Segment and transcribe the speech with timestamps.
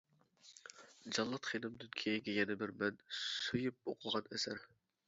[1.17, 4.69] جاللات خېنىمدىن كېيىنكى يەنە بىر مەن سۆيۈپ ئوقۇغان ئەسەر!